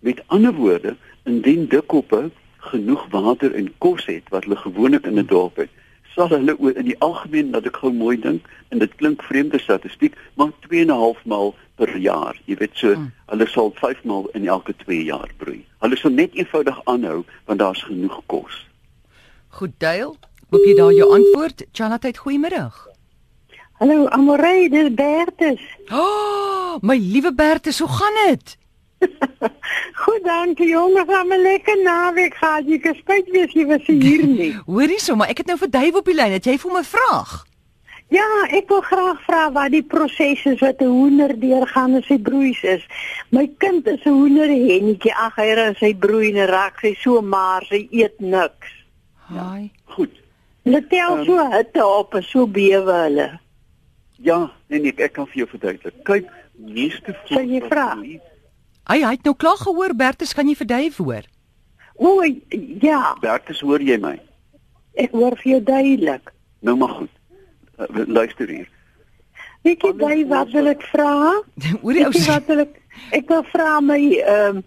Met 0.00 0.20
ander 0.26 0.52
woorde, 0.52 0.96
indien 1.24 1.66
dikkoppe 1.66 2.30
genoeg 2.56 3.06
water 3.10 3.54
en 3.54 3.72
kos 3.78 4.04
het 4.06 4.28
wat 4.28 4.44
hulle 4.44 4.56
gewoonlik 4.56 5.06
in 5.06 5.18
'n 5.18 5.26
dorp 5.26 5.56
het, 5.56 5.70
sal 6.14 6.28
hulle 6.28 6.56
in 6.74 6.88
die 6.90 6.98
algemeen 7.04 7.50
dat 7.54 7.66
ek 7.66 7.80
gou 7.82 7.92
mooi 7.92 8.16
dink 8.20 8.46
en 8.68 8.82
dit 8.82 8.94
klink 9.00 9.22
vreemde 9.22 9.58
statistiek, 9.58 10.16
maar 10.34 10.52
2.5 10.68 11.24
maal 11.24 11.54
per 11.78 11.96
jaar. 11.96 12.38
Jy 12.44 12.58
weet 12.62 12.74
so, 12.74 12.94
hmm. 12.94 13.10
hulle 13.32 13.46
sal 13.48 13.72
5 13.80 14.04
maal 14.04 14.28
in 14.38 14.48
elke 14.48 14.74
2 14.84 15.04
jaar 15.04 15.30
broei. 15.36 15.62
Hulle 15.84 15.96
sal 15.96 16.14
net 16.16 16.34
eenvoudig 16.34 16.80
aanhou 16.84 17.22
want 17.46 17.62
daar's 17.62 17.82
genoeg 17.82 18.20
kos. 18.26 18.64
Goed, 19.58 19.74
Dale. 19.78 20.16
Hoop 20.48 20.64
jy 20.64 20.74
daar 20.78 20.94
jou 20.96 21.08
antwoord. 21.12 21.66
Chanat, 21.76 22.06
goeiemôre. 22.24 22.70
Hallo 23.78 24.08
Amorey, 24.08 24.68
dis 24.72 24.88
Bertus. 24.94 25.60
Oh, 25.92 26.78
my 26.82 26.96
liewe 26.98 27.30
Bertus, 27.34 27.78
hoe 27.78 27.88
gaan 27.88 28.16
dit? 28.26 28.56
Goed, 30.02 30.22
dankie 30.24 30.68
jongens, 30.68 31.10
gaan 31.10 31.28
'n 31.28 31.42
lekker 31.42 31.82
naweek 31.82 32.34
gehad. 32.34 32.66
Jy 32.66 32.78
kan 32.78 32.94
spyt 32.94 33.28
wees 33.30 33.52
jy 33.52 33.66
was 33.66 33.86
hier 33.86 34.26
nie. 34.40 34.54
Hoorie 34.66 35.00
sommer, 35.00 35.28
ek 35.28 35.44
het 35.44 35.46
nou 35.46 35.58
vir 35.58 35.70
Dave 35.70 35.98
op 35.98 36.04
die 36.04 36.14
lyn. 36.14 36.32
Het 36.32 36.44
jy 36.44 36.58
vir 36.58 36.72
my 36.72 36.84
vraag? 36.84 37.44
Ja, 38.08 38.24
ek 38.56 38.70
wil 38.72 38.80
graag 38.80 39.18
vra 39.26 39.40
wat 39.52 39.74
die 39.74 39.84
proses 39.84 40.44
is 40.48 40.62
wat 40.64 40.80
'n 40.80 40.88
hoender 40.88 41.34
deurgaan 41.40 41.94
as 41.94 42.08
hy 42.08 42.16
broeis 42.18 42.62
is. 42.64 42.84
My 43.30 43.46
kind 43.58 43.86
is 43.86 44.00
'n 44.04 44.16
hoenderhennetjie, 44.16 45.12
ag 45.12 45.36
hy 45.36 45.52
raak 45.52 45.76
sy 45.76 45.92
broei 45.94 46.32
en 46.32 46.48
raak 46.48 46.80
sy 46.80 46.94
so 46.94 47.20
maar 47.20 47.64
sy 47.68 47.86
eet 47.90 48.16
niks. 48.20 48.72
Haai. 49.28 49.62
Ja, 49.62 49.92
goed. 49.94 50.14
Hulle 50.64 50.86
tel 50.88 51.18
um, 51.18 51.24
so 51.24 51.50
hitte 51.50 51.84
op 51.86 52.14
en 52.14 52.22
so 52.22 52.46
bewe 52.46 52.92
hulle. 52.92 53.28
Ja, 54.16 54.50
nee 54.68 54.80
nee, 54.80 54.94
ek 54.96 55.12
kan 55.12 55.26
vir 55.26 55.44
jou 55.44 55.48
verduidelik. 55.48 56.00
Kyk, 56.04 56.32
meeste 56.56 57.14
voel 57.26 57.44
jy 57.44 57.60
vra. 57.68 57.86
Hy 58.88 59.02
hy 59.04 59.12
het 59.18 59.26
nou 59.28 59.34
klaar 59.36 59.58
gehoor 59.60 59.92
Bertus, 59.96 60.32
kan 60.32 60.48
jy 60.48 60.56
vir 60.56 60.68
Dave 60.70 61.04
hoor? 61.04 61.28
O, 61.98 62.22
ja. 62.80 63.02
Bertus, 63.20 63.60
hoor 63.60 63.82
jy 63.84 63.98
my? 64.00 64.14
Ek 64.98 65.12
hoor 65.12 65.36
vir 65.42 65.50
jou 65.52 65.62
duidelik. 65.66 66.32
Nou 66.64 66.76
maar 66.80 66.94
goed. 66.96 67.14
Uh, 67.78 68.04
luister 68.06 68.48
hier. 68.48 68.68
Weet 69.66 69.84
jy 69.84 69.92
Dave 70.00 70.26
wat 70.30 70.52
wil 70.56 70.72
ek 70.72 70.84
vra? 70.92 71.12
Oor 71.82 71.98
die 71.98 72.06
ou 72.06 72.12
wat 72.30 72.48
wil 72.48 72.64
ek 72.64 72.76
ek 73.14 73.28
wil 73.30 73.44
vra 73.52 73.78
my 73.84 74.00
ehm 74.18 74.58
um, 74.58 74.62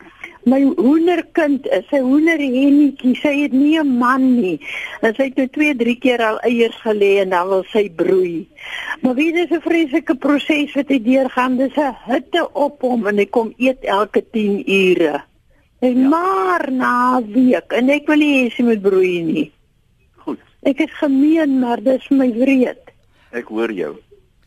my 0.46 0.62
hoenderkind 0.78 1.68
is 1.68 1.86
'n 1.92 2.02
hoenderhennetjie. 2.02 3.16
Sy 3.16 3.42
het 3.42 3.52
nie 3.52 3.80
'n 3.80 3.98
man 3.98 4.42
nie. 4.42 4.60
En 5.02 5.14
sy 5.16 5.24
het 5.24 5.36
nou 5.36 5.48
2, 5.48 5.76
3 5.76 5.98
keer 6.00 6.22
al 6.22 6.40
eiers 6.40 6.78
gelê 6.82 7.22
en 7.22 7.30
dan 7.30 7.48
wil 7.48 7.64
sy 7.64 7.90
broei. 7.90 8.48
Maar 9.02 9.16
wie 9.16 9.32
dis 9.34 9.50
'n 9.50 9.62
vreeslike 9.62 10.16
proses 10.16 10.74
wat 10.74 10.88
hy 10.88 11.02
deurgaan. 11.02 11.58
Dis 11.58 11.76
'n 11.76 11.96
hitte 12.06 12.50
op 12.54 12.82
hom 12.82 13.08
en 13.08 13.18
hy 13.18 13.26
kom 13.26 13.54
eet 13.58 13.84
elke 13.84 14.24
10 14.32 14.64
ure. 14.72 15.24
En 15.80 16.00
ja. 16.00 16.08
maar 16.08 16.72
na 16.72 17.22
week 17.26 17.72
en 17.72 17.90
ek 17.90 18.08
wil 18.08 18.18
nie 18.18 18.34
hê 18.44 18.54
sy 18.54 18.64
moet 18.64 18.82
broei 18.82 19.22
nie. 19.22 19.52
Goed. 20.16 20.40
Ek 20.62 20.80
is 20.80 20.94
gemeen, 20.94 21.60
maar 21.60 21.84
dis 21.84 22.10
my 22.10 22.34
wreed. 22.34 22.92
Ek 23.32 23.48
hoor 23.48 23.72
jou. 23.72 23.96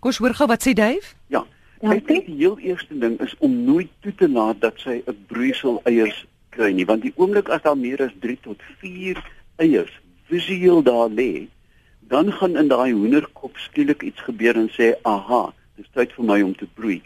Kom 0.01 0.13
ons 0.13 0.19
hoor 0.19 0.35
gou 0.35 0.47
wat 0.47 0.63
sê 0.63 0.73
Dave? 0.73 1.15
Ja. 1.27 1.45
Ja, 1.85 1.93
ek 1.93 2.07
dink 2.09 2.25
die 2.25 2.39
heel 2.39 2.55
eerste 2.65 2.97
ding 2.97 3.19
is 3.21 3.35
om 3.45 3.59
nooit 3.67 3.91
toe 4.01 4.13
te 4.17 4.25
laat 4.33 4.63
dat 4.63 4.79
sy 4.81 5.03
'n 5.05 5.17
broeisel 5.29 5.83
eiers 5.85 6.25
kry 6.57 6.71
nie, 6.73 6.87
want 6.89 7.03
die 7.03 7.13
oomblik 7.21 7.51
as 7.53 7.61
daar 7.67 7.77
meer 7.77 8.01
as 8.01 8.15
3 8.21 8.39
tot 8.41 8.63
4 8.81 9.21
eiers 9.61 9.93
visueel 10.33 10.81
daar 10.83 11.11
lê, 11.13 11.47
dan 12.09 12.33
gaan 12.33 12.57
in 12.57 12.71
daai 12.73 12.93
hoenderkop 12.93 13.59
skielik 13.61 14.03
iets 14.03 14.25
gebeur 14.25 14.57
en 14.57 14.71
sê, 14.73 14.95
"Aha, 15.05 15.53
dis 15.77 15.91
tyd 15.93 16.13
vir 16.13 16.25
my 16.25 16.41
om 16.43 16.55
te 16.57 16.67
broei." 16.75 17.03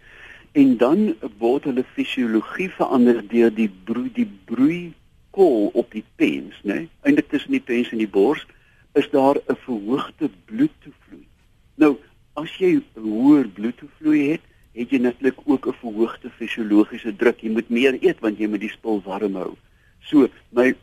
En 0.53 0.77
dan 0.77 1.15
word 1.39 1.65
hulle 1.65 1.85
fisiologie 1.95 2.71
verander 2.71 3.29
deur 3.29 3.51
die 3.51 3.71
broei 3.85 4.11
die 4.13 4.31
broei 4.45 4.93
kol 5.31 5.71
op 5.75 5.91
die 5.91 6.05
pens, 6.17 6.55
né? 6.63 6.87
Eindelik 7.03 7.29
tussen 7.29 7.51
die 7.51 7.67
pens 7.67 7.91
en 7.91 7.99
die 7.99 8.09
bors 8.09 8.47
is 8.95 9.11
daar 9.11 9.37
'n 9.49 9.57
verhoogde 9.57 10.31
bloedtoevloei. 10.45 11.27
Nou, 11.75 11.97
as 12.35 12.57
jy 12.59 12.81
hoër 12.95 13.49
bloedtoevloei 13.49 14.31
het, 14.31 14.41
het 14.79 14.93
jy 14.95 15.01
natuurlik 15.03 15.41
ook 15.45 15.67
'n 15.67 15.81
verhoogde 15.81 16.31
fisiologiese 16.31 17.17
druk. 17.17 17.41
Jy 17.41 17.51
moet 17.51 17.69
meer 17.69 17.97
eet 18.01 18.21
want 18.21 18.39
jy 18.39 18.47
moet 18.47 18.61
die 18.61 18.71
spul 18.71 19.03
warm 19.05 19.35
hou. 19.35 19.57
So 20.01 20.29
my 20.51 20.75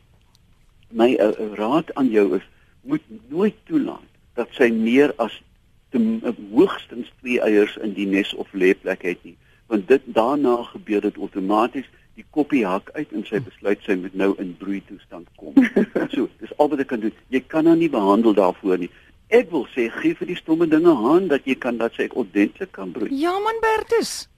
my 0.90 1.16
uh, 1.18 1.32
raad 1.54 1.94
aan 1.94 2.10
jou 2.10 2.36
is 2.36 2.46
moet 2.82 3.02
nooit 3.28 3.54
toelaat 3.64 4.10
dat 4.34 4.48
sy 4.50 4.70
meer 4.70 5.12
as 5.16 5.42
te 5.90 5.98
uh, 5.98 6.32
hoogstens 6.52 7.12
2 7.22 7.40
eiers 7.40 7.76
in 7.76 7.94
die 7.94 8.06
nes 8.06 8.34
of 8.34 8.52
lêplek 8.52 9.02
het 9.02 9.24
nie, 9.24 9.36
want 9.66 9.88
dit 9.88 10.02
daarna 10.06 10.62
gebeur 10.62 11.00
dit 11.00 11.18
outomaties 11.18 11.88
die 12.14 12.24
koppie 12.30 12.64
hak 12.66 12.90
uit 12.92 13.12
en 13.12 13.24
sy 13.28 13.40
besluit 13.44 13.82
sy 13.84 13.96
moet 14.00 14.14
nou 14.14 14.34
in 14.40 14.54
broei 14.56 14.82
toestand 14.88 15.28
kom. 15.36 15.52
so, 16.14 16.28
dis 16.40 16.54
al 16.56 16.70
wat 16.72 16.80
ek 16.80 16.88
kan 16.94 17.00
doen. 17.00 17.12
Jy 17.28 17.42
kan 17.46 17.66
haar 17.66 17.76
nie 17.76 17.90
behandel 17.92 18.36
daarvoor 18.36 18.78
nie. 18.78 18.90
Ek 19.28 19.50
wil 19.50 19.66
sê 19.74 19.88
gee 19.90 20.14
vir 20.14 20.26
die 20.26 20.38
stomme 20.38 20.68
dinge 20.70 20.92
aan 20.94 21.28
dat 21.28 21.44
jy 21.44 21.56
kan 21.58 21.78
dat 21.78 21.92
sy 21.98 22.06
ordentlik 22.12 22.72
kan 22.72 22.92
broei. 22.92 23.10
Ja 23.10 23.38
man 23.38 23.58
Bertus. 23.60 24.28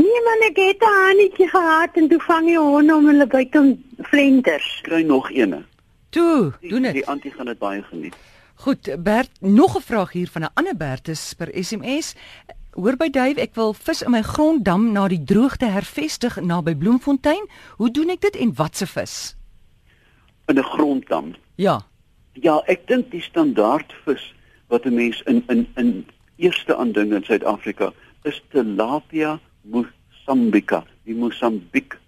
Nee 0.00 0.20
man, 0.24 0.46
ek 0.48 0.56
het 0.56 0.82
'n 0.82 0.96
hannetjie 1.04 1.48
gehad 1.48 1.96
en 1.96 2.08
toe 2.08 2.20
vang 2.20 2.48
jy 2.48 2.56
honde 2.56 2.94
om 2.94 3.06
hulle 3.06 3.26
by 3.26 3.44
te 3.44 3.76
flenters. 4.02 4.80
Kry 4.82 5.02
nog 5.02 5.30
eene. 5.30 5.64
Toe, 6.10 6.52
doen 6.60 6.82
dit. 6.82 6.92
Die 6.92 7.06
antie 7.06 7.30
gaan 7.30 7.46
dit 7.46 7.58
baie 7.58 7.82
geniet. 7.82 8.16
Goed, 8.54 8.96
Bert, 9.02 9.30
nog 9.40 9.76
'n 9.76 9.80
vraag 9.80 10.12
hier 10.12 10.28
van 10.28 10.42
'n 10.42 10.50
ander 10.54 10.76
Bertus 10.76 11.34
per 11.34 11.48
SMS. 11.52 12.14
Hoor 12.70 12.96
by 12.96 13.10
Dave, 13.10 13.40
ek 13.40 13.54
wil 13.54 13.72
vis 13.72 14.02
in 14.02 14.10
my 14.10 14.22
gronddam 14.22 14.92
na 14.92 15.08
die 15.08 15.24
droogte 15.24 15.66
hervestig 15.66 16.40
naby 16.40 16.76
Bloemfontein. 16.76 17.48
Hoe 17.76 17.90
doen 17.90 18.08
ek 18.08 18.20
dit 18.20 18.36
en 18.36 18.54
watse 18.54 18.86
vis? 18.86 19.36
In 20.46 20.58
'n 20.58 20.62
gronddam. 20.62 21.34
Ja. 21.54 21.89
Ja, 22.40 22.62
ek 22.72 22.86
dink 22.88 23.10
die 23.12 23.20
standaard 23.20 23.92
vis 24.04 24.22
wat 24.68 24.86
'n 24.86 24.94
mens 24.94 25.22
in 25.26 25.42
in 25.48 25.66
in 25.76 26.06
eerste 26.36 26.76
aanding 26.76 27.12
in 27.12 27.24
Suid-Afrika 27.24 27.92
is 28.24 28.42
tilapia 28.50 29.38
mosambica, 29.62 30.84
die 31.04 31.14
Mosambik 31.14 31.98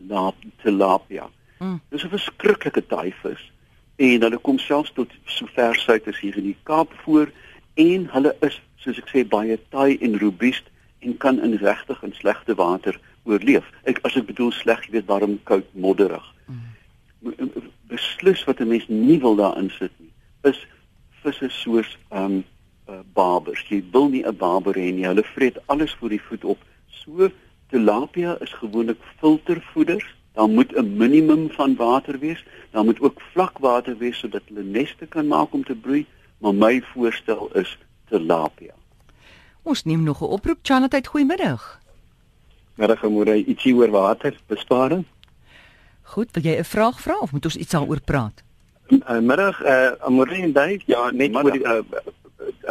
tilapia. 0.63 1.29
Mm. 1.59 1.81
Dis 1.91 2.05
'n 2.05 2.09
verskriklike 2.09 2.87
taai 2.87 3.13
vis 3.23 3.51
en 3.97 4.23
hulle 4.23 4.39
kom 4.39 4.59
selfs 4.59 4.93
tot 4.93 5.11
so 5.25 5.47
ver 5.47 5.75
suid 5.75 6.07
as 6.09 6.21
hier 6.21 6.37
in 6.37 6.45
die 6.45 6.57
Kaap 6.63 6.93
voor 7.05 7.31
en 7.75 8.09
hulle 8.13 8.37
is 8.41 8.61
soos 8.77 8.99
ek 8.99 9.11
sê 9.13 9.29
baie 9.29 9.59
taai 9.71 9.99
en 10.01 10.19
robuust 10.19 10.65
en 11.01 11.17
kan 11.17 11.41
in 11.41 11.57
regtig 11.57 12.03
en 12.03 12.15
slegte 12.15 12.55
water 12.55 12.99
oorleef. 13.25 13.65
Ek 13.85 13.99
as 14.03 14.17
ek 14.17 14.27
bedoel 14.27 14.53
sleg, 14.53 14.87
jy 14.87 14.93
weet 14.93 15.07
warm, 15.07 15.39
koud, 15.45 15.67
modderig. 15.75 16.25
Mm. 16.47 17.51
Beslis 17.87 18.45
wat 18.45 18.61
'n 18.61 18.69
mens 18.69 18.89
nie 18.89 19.21
wil 19.21 19.37
daarin 19.37 19.71
sit 19.79 19.93
is 20.43 20.67
visse 21.23 21.49
soos 21.49 21.99
ehm 22.09 22.25
um, 22.25 22.45
uh, 22.89 23.01
barbers. 23.15 23.63
Jy 23.69 23.83
wil 23.93 24.09
nie 24.09 24.25
'n 24.27 24.37
barber 24.37 24.75
hê 24.75 24.93
nie. 24.93 25.07
Hulle 25.07 25.25
vreet 25.35 25.59
alles 25.67 25.95
voor 25.95 26.09
die 26.09 26.23
voet 26.23 26.45
op. 26.45 26.59
So 26.89 27.31
tilapia 27.69 28.37
is 28.41 28.53
gewoonlik 28.53 28.99
filtervoeders. 29.21 30.07
Daar 30.33 30.49
moet 30.49 30.73
'n 30.77 30.97
minimum 30.97 31.51
van 31.51 31.77
water 31.77 32.19
wees. 32.19 32.45
Daar 32.71 32.85
moet 32.85 33.01
ook 33.01 33.21
vlak 33.33 33.59
water 33.59 33.97
wees 33.97 34.19
sodat 34.19 34.43
hulle 34.49 34.63
neste 34.63 35.07
kan 35.07 35.27
maak 35.27 35.53
om 35.53 35.65
te 35.65 35.75
broei, 35.75 36.07
maar 36.39 36.55
my 36.55 36.83
voorstel 36.83 37.51
is 37.53 37.79
tilapia. 38.09 38.75
Ons 39.63 39.85
neem 39.85 40.03
nog 40.03 40.21
'n 40.21 40.25
oproep. 40.25 40.59
Chanatheid, 40.63 41.07
goeiemiddag. 41.07 41.81
Middag, 42.75 43.03
môre 43.03 43.45
ietsie 43.45 43.75
oor 43.75 43.91
waterbesparing. 43.91 45.05
Goed, 46.03 46.31
wil 46.33 46.43
jy 46.43 46.59
'n 46.59 46.65
vraag 46.65 47.01
vra 47.01 47.19
of 47.19 47.33
moet 47.33 47.45
ons 47.45 47.57
iets 47.57 47.71
daaroor 47.71 48.01
praat? 48.01 48.43
Uh, 48.93 49.21
middag, 49.25 49.57
uh, 49.65 50.09
môre 50.13 50.37
en 50.37 50.53
Dave. 50.53 50.83
Ja, 50.87 51.11
net 51.11 51.33
middag. 51.33 51.45
oor 51.45 51.53
die 51.53 51.65
uh, 51.65 52.13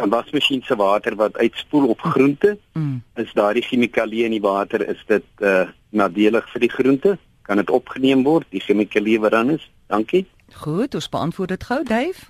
'n 0.02 0.08
wasmasjien 0.08 0.62
se 0.62 0.76
water 0.76 1.14
wat 1.16 1.36
uitspoel 1.36 1.88
op 1.88 2.00
groente. 2.00 2.58
Mm. 2.72 3.02
Is 3.14 3.32
daardie 3.32 3.62
chemikalieë 3.62 4.24
in 4.24 4.36
die 4.36 4.40
water 4.40 4.88
is 4.88 5.02
dit 5.06 5.24
uh, 5.38 5.68
nadelig 5.90 6.48
vir 6.52 6.60
die 6.60 6.70
groente? 6.70 7.18
Kan 7.42 7.56
dit 7.56 7.70
opgeneem 7.70 8.22
word, 8.22 8.46
die 8.50 8.62
chemikalieë 8.62 9.20
wat 9.20 9.34
dan 9.34 9.50
is? 9.50 9.70
Dankie. 9.86 10.26
Goed, 10.54 10.94
ons 10.94 11.08
beantwoord 11.08 11.48
dit 11.48 11.64
gou, 11.64 11.82
Dave. 11.84 12.28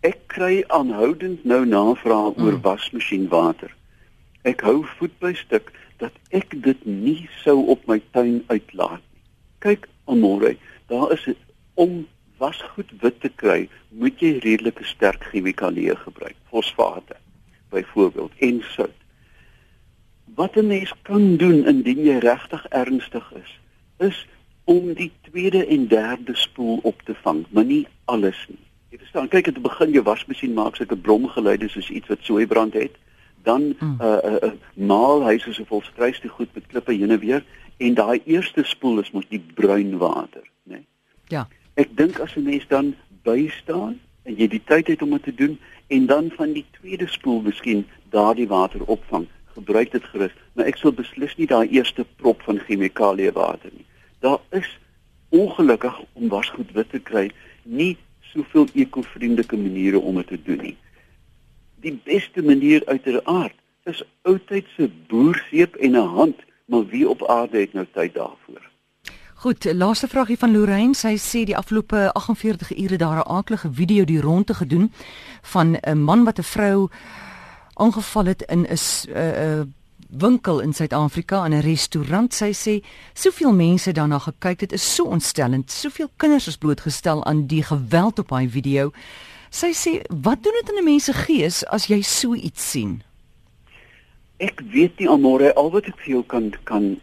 Ek 0.00 0.18
kry 0.32 0.64
aanhoudend 0.68 1.44
nou 1.44 1.64
navrae 1.66 2.32
mm. 2.32 2.44
oor 2.44 2.60
wasmasjienwater. 2.62 3.74
Ek 4.42 4.62
hou 4.62 4.84
voet 4.96 5.14
by 5.20 5.34
stuk 5.34 5.72
dat 5.98 6.12
ek 6.30 6.54
dit 6.62 6.84
nie 6.86 7.28
sou 7.42 7.66
op 7.72 7.86
my 7.90 8.00
tuin 8.12 8.42
uitlaat 8.46 9.02
nie. 9.02 9.22
Kyk, 9.64 9.88
Amore, 10.06 10.56
daar 10.86 11.12
is 11.12 11.24
om 11.74 12.04
wasgoed 12.38 12.90
wit 13.00 13.20
te 13.20 13.28
kry, 13.28 13.68
moet 13.88 14.20
jy 14.20 14.38
redelike 14.44 14.84
sterk 14.84 15.24
chemikalieë 15.32 15.96
gebruik, 16.04 16.36
fosfate 16.50 17.16
byvoorbeeld 17.74 18.32
en 18.38 18.62
sout. 18.74 18.94
Wat 20.34 20.56
'n 20.56 20.66
mens 20.66 20.92
kan 21.02 21.36
doen 21.36 21.66
indien 21.66 22.04
jy 22.04 22.18
regtig 22.18 22.66
ernstig 22.68 23.32
is, 23.32 23.58
is 23.98 24.26
om 24.64 24.94
die 24.94 25.12
tweede 25.30 25.66
en 25.66 25.88
derde 25.88 26.36
spoel 26.36 26.78
op 26.82 27.02
te 27.02 27.14
vang, 27.14 27.44
maar 27.50 27.64
nie 27.64 27.86
alles 28.04 28.46
nie. 28.48 28.64
Jy 28.88 28.98
verstaan, 28.98 29.28
kyk 29.28 29.44
die 29.54 29.62
begin 29.62 29.90
jou 29.90 30.02
wasmasjien 30.02 30.54
maak 30.54 30.76
sulke 30.76 30.96
blomgeluide 30.96 31.68
soos 31.68 31.90
iets 31.90 32.08
wat 32.08 32.22
soeibrand 32.22 32.74
het 32.74 32.96
dan 33.42 33.62
'n 33.62 33.76
mm. 33.78 33.96
uh, 34.00 34.18
uh, 34.24 34.36
uh, 34.42 34.52
maalhuise 34.74 35.52
so 35.52 35.64
vol 35.64 35.82
struiste 35.82 36.28
goed 36.28 36.54
met 36.54 36.66
klippe 36.66 36.92
heen 36.92 37.10
en 37.10 37.18
weer 37.18 37.44
en 37.76 37.94
daai 37.94 38.20
eerste 38.24 38.62
spoel 38.64 38.98
is 38.98 39.10
mos 39.10 39.28
die 39.28 39.44
bruin 39.54 39.98
water, 39.98 40.42
né? 40.42 40.74
Nee? 40.74 40.86
Ja. 41.28 41.48
Ek 41.76 41.92
dink 41.96 42.20
as 42.20 42.36
'n 42.36 42.44
mens 42.44 42.66
dan 42.68 42.94
bystaan 43.22 44.00
en 44.24 44.34
jy 44.34 44.48
die 44.48 44.62
tyd 44.64 44.86
het 44.86 45.02
om 45.02 45.10
dit 45.10 45.22
te 45.22 45.34
doen 45.34 45.58
en 45.86 46.06
dan 46.06 46.30
van 46.30 46.52
die 46.52 46.64
tweede 46.80 47.06
spoel 47.06 47.40
miskien 47.40 47.86
daardie 48.10 48.48
water 48.48 48.84
opvang, 48.84 49.26
gebruik 49.54 49.92
dit 49.92 50.04
gerus, 50.04 50.32
maar 50.52 50.66
ek 50.66 50.76
sal 50.76 50.92
beslis 50.92 51.36
nie 51.36 51.46
daai 51.46 51.68
eerste 51.68 52.04
prop 52.16 52.42
van 52.42 52.58
chemikalie 52.58 53.30
water 53.32 53.70
nie. 53.72 53.86
Daar 54.20 54.40
is 54.50 54.78
ongelukkig 55.28 56.00
om 56.12 56.28
wasgoed 56.28 56.72
wit 56.72 56.90
te 56.90 56.98
kry 56.98 57.30
nie 57.62 57.96
soveel 58.20 58.66
ekovriendelike 58.74 59.56
maniere 59.56 59.98
om 59.98 60.16
dit 60.16 60.26
te 60.26 60.42
doen 60.42 60.62
nie 60.62 60.76
die 61.86 61.94
beste 62.04 62.42
manier 62.42 62.82
uiteraard 62.86 63.56
is 63.90 64.02
oudtydse 64.26 64.88
boerseep 65.10 65.76
en 65.76 65.96
'n 65.96 66.12
hand, 66.18 66.38
maar 66.64 66.86
wie 66.86 67.08
op 67.08 67.26
aarde 67.28 67.58
het 67.58 67.72
nou 67.72 67.86
tyd 67.92 68.14
daarvoor? 68.14 68.62
Goed, 69.38 69.72
laaste 69.72 70.08
vraagie 70.08 70.38
van 70.38 70.52
Lorraine. 70.52 70.94
Sy 70.96 71.18
sê 71.20 71.42
die 71.44 71.56
afgelope 71.56 72.06
48 72.16 72.70
ure 72.72 72.96
daar 72.96 73.18
'n 73.20 73.28
aardige 73.28 73.68
video 73.72 74.04
die 74.04 74.20
rondte 74.20 74.54
gedoen 74.54 74.92
van 75.42 75.76
'n 75.76 75.98
man 75.98 76.24
wat 76.24 76.38
'n 76.38 76.42
vrou 76.42 76.88
aangeval 77.74 78.24
het 78.24 78.42
in 78.42 78.66
'n 78.66 78.76
'n 79.12 79.74
winkel 80.08 80.60
in 80.60 80.72
Suid-Afrika 80.72 81.44
in 81.44 81.52
'n 81.52 81.60
restaurant. 81.60 82.34
Sy 82.34 82.52
sê 82.52 82.86
soveel 83.12 83.52
mense 83.52 83.92
daarna 83.92 84.18
gekyk, 84.18 84.58
dit 84.58 84.72
is 84.72 84.94
so 84.94 85.04
ontstellend. 85.04 85.70
Soveel 85.70 86.10
kinders 86.16 86.46
is 86.46 86.56
blootgestel 86.56 87.24
aan 87.24 87.46
die 87.46 87.62
geweld 87.62 88.18
op 88.18 88.28
daai 88.28 88.48
video. 88.48 88.90
Sy 89.50 89.72
sê, 89.72 90.00
"Wat 90.22 90.42
doen 90.42 90.52
dit 90.60 90.68
in 90.68 90.78
'n 90.78 90.84
mens 90.84 91.04
se 91.04 91.12
gees 91.12 91.66
as 91.66 91.86
jy 91.86 92.00
so 92.00 92.34
iets 92.34 92.70
sien?" 92.70 93.02
Ek 94.36 94.60
weet 94.60 94.98
nie 94.98 95.08
almore 95.08 95.54
al 95.54 95.70
wat 95.70 95.84
ek 95.84 95.96
vir 95.96 96.08
jou 96.08 96.24
kan 96.24 96.52
kan 96.64 97.00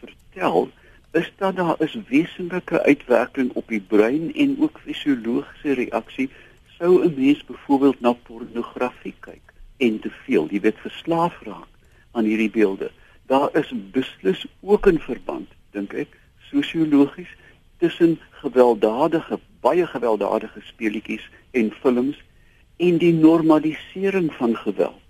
vertel 0.00 0.70
is 1.12 1.32
dat 1.36 1.56
daar 1.56 1.74
is 1.78 1.96
wesenlike 2.08 2.82
uitwerking 2.82 3.52
op 3.52 3.68
die 3.68 3.80
brein 3.80 4.34
en 4.34 4.56
ook 4.60 4.80
fisiologiese 4.84 5.72
reaksie 5.72 6.30
sou 6.78 7.04
'n 7.04 7.14
mens 7.16 7.44
byvoorbeeld 7.44 8.00
na 8.00 8.12
pornografie 8.12 9.14
kyk 9.20 9.52
en 9.76 10.00
te 10.00 10.10
veel, 10.10 10.48
jy 10.50 10.60
weet 10.60 10.78
verslaaf 10.78 11.40
raak 11.42 11.68
aan 12.10 12.24
hierdie 12.24 12.50
beelde. 12.50 12.90
Daar 13.26 13.56
is 13.56 13.72
beslis 13.92 14.46
ook 14.60 14.86
'n 14.86 14.98
verband, 14.98 15.48
dink 15.70 15.92
ek, 15.92 16.18
sosiologies 16.50 17.36
tussen 17.78 18.18
gewelddadige 18.30 19.38
baie 19.60 19.86
gewelddadige 19.86 20.60
speletjies 20.60 21.30
en 21.50 21.72
films 21.80 22.22
en 22.76 22.98
die 22.98 23.12
normalisering 23.12 24.32
van 24.34 24.56
geweld. 24.56 25.02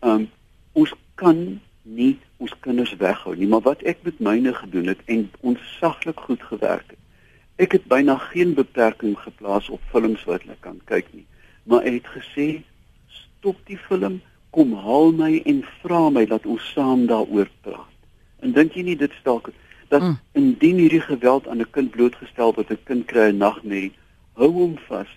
Um 0.00 0.30
ons 0.72 0.92
kan 1.14 1.60
nie 1.82 2.18
ons 2.36 2.52
kinders 2.60 2.92
weghou 3.00 3.34
nie, 3.36 3.48
maar 3.48 3.64
wat 3.64 3.82
ek 3.88 4.02
met 4.06 4.20
myne 4.20 4.54
gedoen 4.54 4.92
het 4.92 5.00
en 5.06 5.28
ons 5.40 5.60
saglik 5.78 6.20
goed 6.20 6.42
gewerk 6.42 6.92
het. 6.92 6.98
Ek 7.60 7.76
het 7.76 7.86
byna 7.88 8.16
geen 8.30 8.54
beperking 8.54 9.18
geplaas 9.18 9.68
op 9.68 9.80
films 9.92 10.24
wat 10.24 10.44
hulle 10.44 10.56
kan 10.60 10.80
kyk 10.84 11.08
nie, 11.12 11.26
maar 11.64 11.84
ek 11.84 12.00
het 12.00 12.12
gesê 12.16 12.48
stop 13.08 13.56
die 13.68 13.78
film, 13.88 14.20
kom 14.50 14.74
haal 14.74 15.12
my 15.16 15.42
en 15.46 15.62
vra 15.82 16.08
my 16.10 16.24
dat 16.26 16.46
ons 16.46 16.72
saam 16.74 17.06
daaroor 17.06 17.48
praat. 17.62 17.98
En 18.40 18.52
dink 18.52 18.74
jy 18.74 18.82
nie 18.82 18.98
dit 18.98 19.12
stalk 19.20 19.52
dat 19.90 20.02
mm. 20.02 20.16
indien 20.38 20.78
hierdie 20.78 21.02
geweld 21.02 21.48
aan 21.48 21.60
'n 21.60 21.70
kind 21.70 21.90
blootgestel 21.90 22.54
word, 22.54 22.70
'n 22.70 22.84
kind 22.84 23.06
kry 23.06 23.30
'n 23.30 23.38
nagmerrie 23.38 23.92
hou 24.40 24.50
hom 24.52 24.76
vas, 24.88 25.08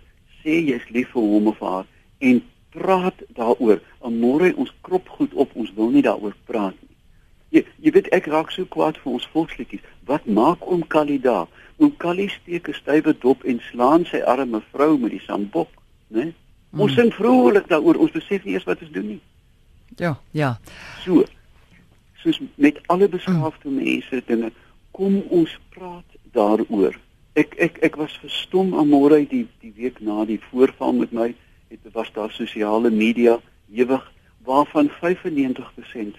sê 0.41 0.59
jy's 0.67 0.85
lief 0.91 1.11
vir 1.15 1.27
hom 1.33 1.47
of 1.51 1.59
haar 1.63 1.85
en 2.19 2.41
praat 2.73 3.23
daaroor. 3.37 3.81
En 4.03 4.15
môre 4.19 4.53
ons 4.59 4.71
krop 4.85 5.09
goed 5.17 5.33
op, 5.33 5.53
ons 5.55 5.71
wil 5.77 5.91
nie 5.93 6.03
daaroor 6.05 6.35
praat 6.49 6.75
nie. 6.81 6.89
Jy 7.53 7.65
jy 7.85 7.93
weet 7.95 8.09
ek 8.17 8.29
raak 8.33 8.51
so 8.51 8.65
kwaad 8.75 8.97
vir 9.01 9.13
ons 9.17 9.27
volksliedjies. 9.33 9.83
Wat 10.09 10.25
maak 10.25 10.65
oom 10.67 10.81
Kali 10.87 11.19
daar? 11.21 11.47
Oom 11.77 11.93
Kali 11.97 12.27
steek 12.29 12.69
'n 12.69 12.79
stywe 12.81 13.13
dop 13.19 13.43
en 13.43 13.61
slaan 13.71 14.05
sy 14.05 14.21
arme 14.21 14.61
vrou 14.71 14.97
met 14.97 15.11
die 15.11 15.21
sambok, 15.27 15.69
né? 16.09 16.33
Ons 16.73 16.93
hmm. 16.93 16.99
sing 16.99 17.13
vrolik 17.13 17.67
daaroor. 17.69 18.01
Ons 18.01 18.11
besef 18.11 18.43
nie 18.43 18.53
eers 18.53 18.65
wat 18.65 18.81
ons 18.81 18.91
doen 18.91 19.07
nie. 19.07 19.21
Ja, 19.97 20.17
ja. 20.31 20.57
So. 21.03 21.23
Soos 22.23 22.41
met 22.55 22.79
alle 22.87 23.07
beskaafde 23.07 23.69
hmm. 23.69 23.83
mense 23.83 24.21
dinge, 24.25 24.51
kom 24.91 25.21
ons 25.29 25.59
praat 25.69 26.09
daaroor 26.33 26.97
ek 27.33 27.55
ek 27.57 27.79
ek 27.87 27.95
was 27.97 28.13
verstom 28.21 28.73
aan 28.77 28.91
môre 28.91 29.23
die 29.29 29.45
die 29.61 29.73
week 29.77 29.99
na 30.05 30.25
die 30.29 30.39
voorval 30.49 30.93
met 30.99 31.13
my 31.17 31.31
het 31.81 31.93
was 31.93 32.11
daar 32.13 32.31
sosiale 32.31 32.89
media 32.89 33.39
ewig 33.73 34.11
waarvan 34.43 34.89
95% 34.89 34.93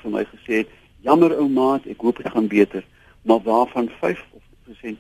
van 0.01 0.11
my 0.11 0.25
gesê 0.25 0.65
het 0.65 0.69
jammer 1.01 1.37
ou 1.37 1.49
maat 1.49 1.87
ek 1.87 2.01
hoop 2.01 2.17
dit 2.23 2.31
gaan 2.33 2.49
beter 2.49 2.85
maar 3.23 3.43
waarvan 3.43 3.91
5% 3.91 4.97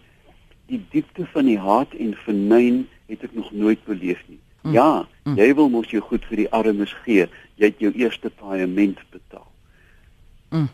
die 0.66 0.80
diepte 0.90 1.26
van 1.32 1.44
die 1.44 1.58
haat 1.58 1.94
en 1.94 2.14
vernyn 2.24 2.84
het 3.06 3.24
ek 3.24 3.34
nog 3.34 3.52
nooit 3.52 3.84
beleef 3.84 4.20
nie 4.28 4.40
mm. 4.62 4.72
ja 4.72 5.06
mm. 5.24 5.36
jy 5.40 5.54
wil 5.54 5.68
mos 5.72 5.90
jou 5.90 6.02
goed 6.02 6.24
vir 6.30 6.44
die 6.44 6.50
armes 6.50 6.92
gee 7.04 7.26
jy 7.60 7.70
het 7.72 7.82
jou 7.82 7.92
eerste 7.92 8.30
paaiement 8.30 9.00
betaal 9.10 9.50
mm. 10.50 10.68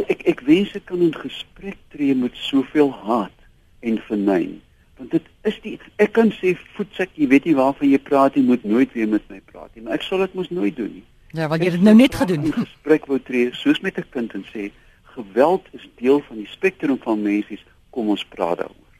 ek 0.00 0.26
ek 0.34 0.42
wens 0.48 0.74
ek 0.78 0.88
kan 0.90 1.04
in 1.04 1.14
gesprek 1.14 1.78
tree 1.94 2.14
met 2.14 2.36
soveel 2.50 2.92
haat 3.04 3.38
en 3.80 4.02
vernyn 4.08 4.58
want 5.00 5.14
dit 5.16 5.28
is 5.48 5.56
die 5.64 5.74
ek 6.04 6.12
kan 6.18 6.32
sê 6.36 6.52
voetsek 6.76 7.14
jy 7.16 7.28
weet 7.32 7.48
nie 7.48 7.56
waarvan 7.58 7.88
jy 7.88 8.00
praat 8.10 8.36
jy 8.36 8.44
moet 8.44 8.66
nooit 8.68 8.92
weer 8.96 9.08
met 9.08 9.24
my 9.32 9.40
praat 9.52 9.72
nie 9.74 9.86
maar 9.86 9.96
ek 9.96 10.04
sal 10.06 10.22
dit 10.24 10.36
mos 10.38 10.52
nooit 10.52 10.76
doen 10.76 10.92
nie. 11.00 11.06
Ja 11.36 11.48
want 11.48 11.64
jy 11.64 11.70
het 11.70 11.78
dit 11.78 11.86
nou 11.86 11.96
net 11.96 12.18
gedoen. 12.20 12.52
gesprek 12.52 13.08
wou 13.10 13.18
tree 13.18 13.50
soos 13.56 13.80
met 13.80 13.98
'n 13.98 14.06
kind 14.10 14.34
en 14.34 14.44
sê 14.52 14.70
geweld 15.16 15.64
is 15.72 15.88
deel 15.96 16.20
van 16.28 16.36
die 16.36 16.50
spektrum 16.50 16.98
van 17.02 17.22
mensies 17.22 17.64
kom 17.90 18.08
ons 18.08 18.24
praat 18.24 18.58
daaroor. 18.58 18.90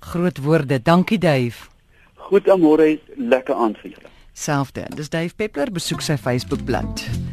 Groot 0.00 0.38
woorde. 0.38 0.82
Dankie 0.82 1.18
Dave. 1.18 1.68
Goed 2.14 2.48
amore 2.48 2.98
lekker 3.16 3.54
aand 3.54 3.78
vir 3.78 3.90
julle. 3.90 4.10
Selfde. 4.32 4.86
Dis 4.96 5.08
Dave 5.08 5.34
Peppler 5.34 5.72
besoek 5.72 6.02
sy 6.02 6.16
Facebook 6.16 6.64
bladsy 6.64 7.23